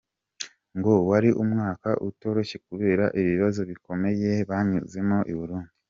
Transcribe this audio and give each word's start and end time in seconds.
Ngo 0.77 0.93
wari 1.09 1.29
umwaka 1.43 1.89
utoroshye 2.09 2.57
kubera 2.67 3.05
ibibazo 3.21 3.61
bikomeye 3.69 4.29
banyuzemo 4.49 5.17
i 5.31 5.33
Burundi. 5.39 5.71